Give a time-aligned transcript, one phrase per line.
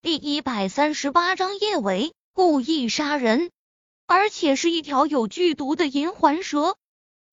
[0.00, 3.50] 第一百三十八章叶维故意杀人，
[4.06, 6.76] 而且是一条有剧毒的银环蛇。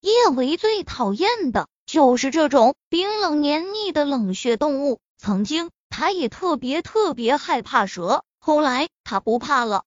[0.00, 5.00] 叶维最讨厌的就是这种冰冷黏腻的冷血动物。
[5.18, 9.82] 曾经，他也特别特别害怕蛇，后来他不怕了。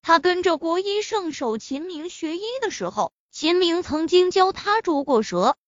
[0.00, 5.58] 他跟着国医圣手秦明学医的时候，秦明曾经教他捉过蛇，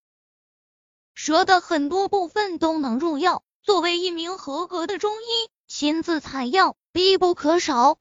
[1.13, 3.43] 蛇的很多部分都能入药。
[3.63, 5.51] 作为一名合格的中医。
[5.77, 7.99] 亲自采药必不可少。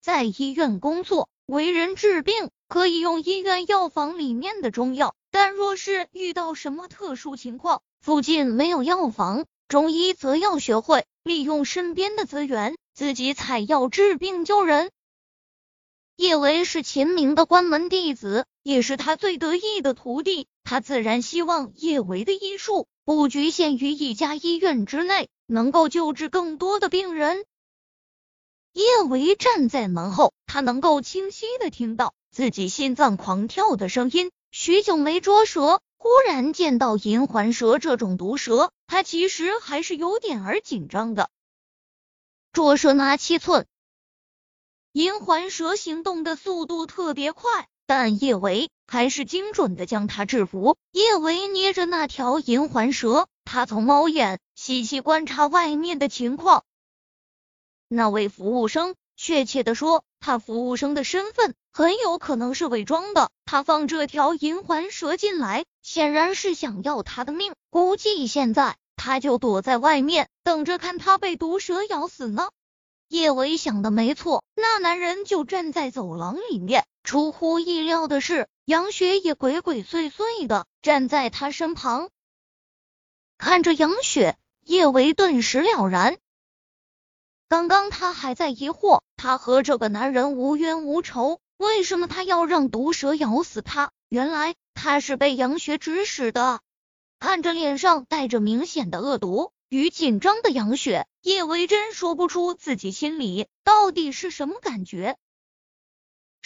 [0.00, 14.92] 在医院工作，为人治病可以用医院药房里面的中药，但若是遇到什么特殊情况，附近没有药房，中医则要学会利用身边的资源，自己采药治病救人。
[16.14, 25.28] 叶维是秦明的关门弟子，也是他最得意的徒弟，他自然希望叶维的医术不局限于一家医院之内。
[25.46, 27.44] 能够救治更多的病人。
[28.72, 34.30] 叶维站在门后，他能够清晰的听到自己心脏狂跳的声音。
[34.50, 41.30] 许久没捉蛇，忽然见到银环蛇这种毒蛇，他其实还是有点儿紧张的。
[42.52, 43.66] 捉蛇拿七寸，
[44.92, 50.76] 银环蛇行动的速度特别快，但叶维还是精准的将他制服。
[50.92, 53.28] 叶维捏着那条银环蛇。
[53.44, 56.64] 他从猫眼细细观察外面的情况。
[57.88, 63.30] 那位服务生，确切的说，他服务生的身份很有可能是伪装的。
[63.44, 67.54] 他放这条银环蛇进来，显然是想要他的命。
[67.70, 72.48] 估计现在他就躲在外面，等着看他被毒蛇咬死呢。
[73.08, 76.84] 叶维想的没错，那男人就站在走廊里面。
[77.06, 82.10] 出乎意料的是，杨雪也鬼鬼祟祟的站在他身旁。
[83.38, 86.18] 看着杨雪，叶维顿时了然。
[87.48, 93.92] 刚刚他还在疑惑，他和这个男人无冤无仇，为什么他要让毒蛇咬死他？
[94.08, 96.60] 原来他是被杨雪指使的。
[97.20, 105.16] 看着脸上带着明显的恶毒与紧张的杨雪，叶维真说不出自己心里到底是什么感觉。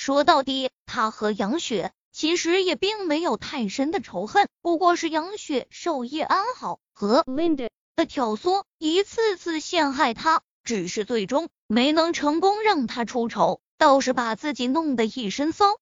[0.01, 1.93] 说到底，他和杨雪。
[2.11, 15.77] 其实也并没有太深的仇恨，不过是杨雪授叶安好和 Linda 的挑唆，一次次陷害他，只是最终没能成功让他出丑，倒是把自己弄得一身骚。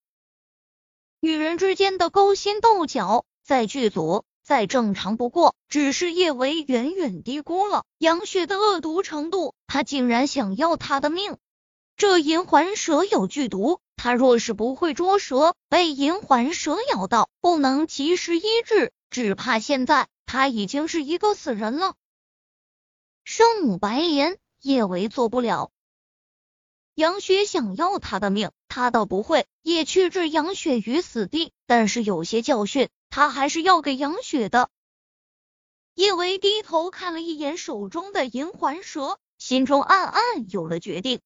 [1.21, 11.37] 女人之间的勾心斗角，在剧组再正常不过，只是叶维远远低估了杨雪的恶毒程度，他竟然想要她的命。
[11.95, 13.79] 这银环蛇有剧毒。
[14.01, 21.95] 他若是不会捉蛇，被银环蛇咬到，不能及时医治，只怕现在他已经是一个死人了。
[23.25, 25.69] 圣母白莲，叶维做不了。
[26.95, 34.69] 杨雪想要他的命，他倒不会也去置杨雪于死地，但是有些教训，他还是要给杨雪的。
[35.93, 41.19] 叶维低头看了一眼手中的银环蛇，心中暗暗有了决定。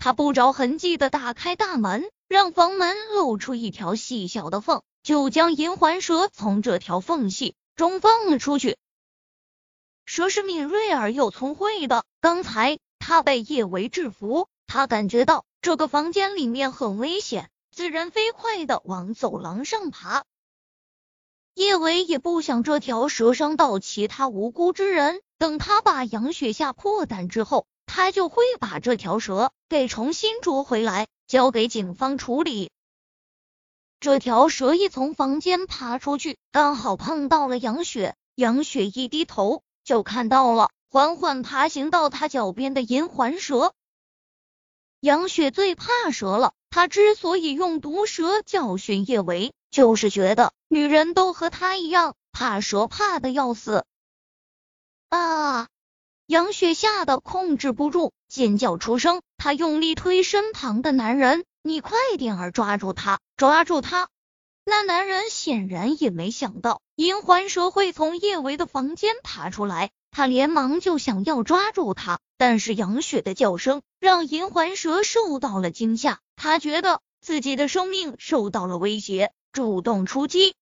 [0.00, 8.78] 他不着痕迹的打开大门，让房门露出一条细小的缝，就将银环蛇从这条缝隙中放了出去。
[10.06, 20.24] 蛇是敏锐而又聪慧的，刚才他被叶维制服，他感觉到这个房间里面很危险，自然飞快的往走廊上爬。
[21.52, 27.66] 叶维也不想这条蛇伤到其他无辜之人，等他把杨雪吓破胆之后。
[27.92, 32.70] 他就会把这条蛇给重新捉回来，交给警方处理。
[33.98, 38.14] 这条蛇一从房间爬出去，刚好碰到了杨雪。
[38.36, 43.74] 杨雪一低头，就看到了缓缓爬行到他脚边的银环蛇。
[45.00, 53.84] 杨雪最怕蛇了，他之所以用毒蛇教训叶维，就是觉得女人都和他一样怕蛇，怕的要死。
[55.08, 55.66] 啊！
[56.30, 59.20] 杨雪吓得控制不住，尖叫出声。
[59.36, 64.08] 她用力推身旁的男人：“你快点儿抓住他，抓住他！”
[64.64, 80.54] 那男人显然也没想到银环蛇会从叶维的房间爬出来，他连忙就想要抓住他，但是杨雪的叫声让银环蛇受到了惊吓，他觉得自己的生命受到了威胁，主动出击。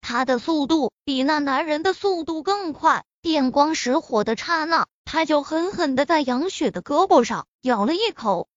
[0.00, 3.04] 他的速度比那男人的速度更快。
[3.22, 8.48] 电光石火的刹那，他就狠狠的在杨雪的胳膊上咬了一口。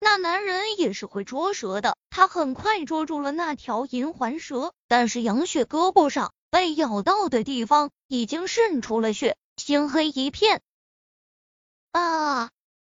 [0.00, 10.62] 那男人也是会捉蛇的，他很快捉住了那条银环蛇，但是杨雪胳膊上被咬到的地方已经渗出了血，青黑一片。
[11.92, 12.50] 啊！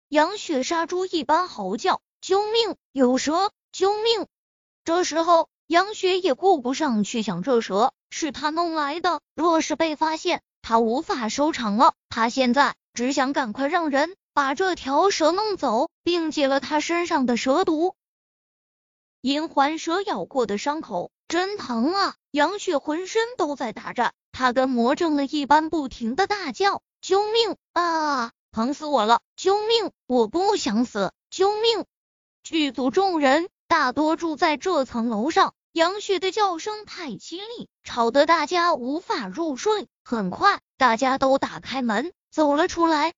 [0.09, 2.77] 杨雪杀猪一般嚎叫：“救命！
[2.93, 3.51] 有蛇！
[3.73, 4.27] 救命！”
[4.85, 11.95] 这时候，杨雪也顾不上去想这蛇是他弄来的，若是被发现，他无法收场了。
[12.11, 17.95] 他现在只想赶快让人把这条蛇弄走，并解了他身上的蛇毒。
[19.23, 22.15] 银环蛇咬过的伤口真疼啊！
[22.31, 29.23] 杨雪浑身都在打颤，他跟魔怔了一般，不停的大叫：“救命啊！”疼死我了！
[29.35, 29.91] 救命！
[30.07, 31.13] 我不想死！
[31.31, 31.87] 救命！
[32.43, 39.89] 剧组众人大多住在这层楼上，杨雪的叫声太凄厉，吵得大家无法入睡。
[40.05, 43.15] 很快，大家都打开门走了出来。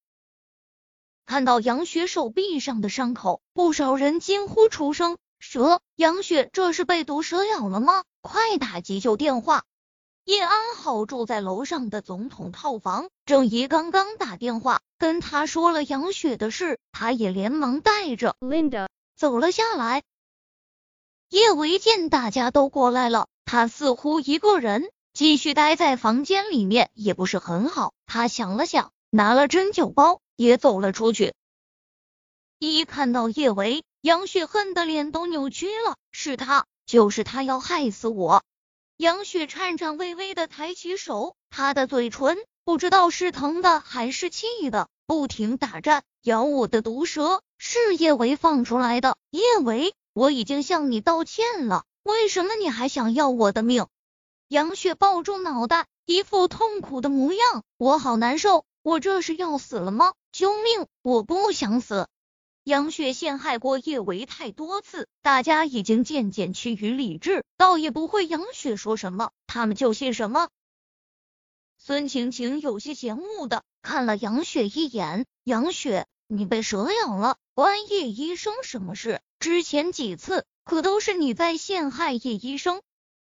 [1.27, 5.81] 看到杨雪手臂上的伤口，不少人惊呼出声：“蛇！
[5.97, 8.05] 杨雪这是被毒蛇咬了吗？
[8.23, 9.65] 快打急救电话！”
[10.25, 20.03] 叶安好住在楼上的总统套房，郑怡刚刚打电话跟他说了杨雪的事，他也连忙带着 Linda 走了下来。
[21.29, 31.35] 叶维见大家都过来了，他似乎一个人继续待在房间里面也不是很好，他想了想，拿了针灸包也走了出去。
[32.59, 38.43] 一看到叶维，杨雪恨的脸都扭曲了，是他，就是他要害死我。
[38.97, 46.03] 杨雪颤颤巍巍的抬起手，她的嘴唇不知道是疼的还是气的，不停打颤。
[46.23, 53.87] 咬我的毒蛇是叶维放出来的，叶维，我已经向你道歉了，为什么你还想要我的命？
[54.49, 60.15] 杨雪抱住脑袋，一副痛苦的模样，我好难受，我这是要死了吗？
[60.33, 60.87] 救命！
[61.03, 62.09] 我不想死。
[62.65, 70.49] 杨雪陷害过叶维太多次，大家已经渐渐趋于理智，倒也不会杨雪说什么，他们就信什么。
[71.77, 79.21] 孙晴晴有些嫌恶的看了杨雪一眼：“杨雪，你被蛇咬了，关叶医生什么事？
[79.39, 82.83] 之前几次可都是你在陷害叶医生。”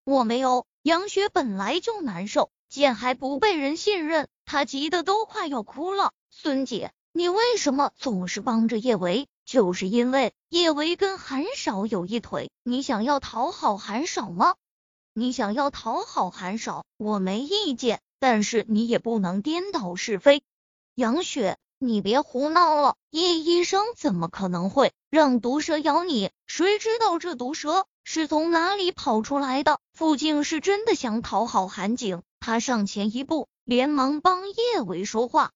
[0.04, 0.66] 我没有。
[0.84, 6.12] 杨雪本来就难受，见还不被人信任，她急得都快要哭了。
[6.32, 6.92] 孙姐。
[7.14, 9.28] 你为什么总是帮着叶维？
[9.46, 14.56] 就是因为叶维跟韩少有一腿，你想要讨好韩少吗？
[15.14, 20.42] 你想要讨好韩少，我没意见，但是你也不能颠倒是非。
[20.96, 26.30] 杨雪，你别胡闹了，叶医生怎么可能会让毒蛇咬你？
[26.46, 29.80] 谁知道这毒蛇是从哪里跑出来的？
[29.92, 35.54] 傅静是真的想讨好韩景，他上前一步，连忙帮叶维说话。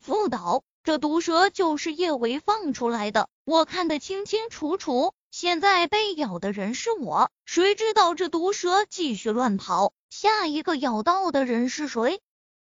[0.00, 5.14] 副导，这毒蛇就是叶维放出来的，我看得清清楚楚。
[5.30, 12.20] 现在被咬的人是我，谁知道这毒蛇继续乱跑，下一个咬到的人是谁？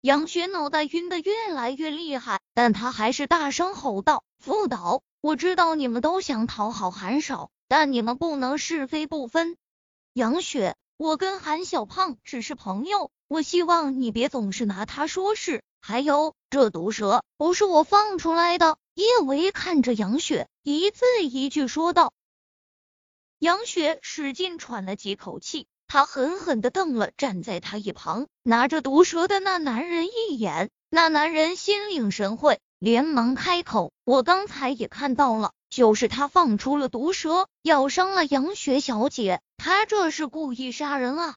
[0.03, 9.55] 杨雪脑袋晕得越来越厉害，但他还是大声吼道：“副导，我知道你们都想讨好韩少，但你们不能是非不分。
[10.11, 18.77] 杨雪，我跟韩小胖只是朋友，我希望你别总是拿他说事。”还有，这毒蛇不是我放出来的。
[18.95, 22.11] 叶维看着杨雪，一字一句说道。
[23.39, 30.71] 杨雪使劲喘了几口气，他狠狠的瞪了站在他一旁拿着毒蛇的那男人一眼。
[30.89, 39.39] 那男人心领神会，连忙开口：“我刚才也看到了，就是他放出了毒蛇，咬伤了杨雪小姐。
[39.57, 41.35] 他这是故意杀人啊！”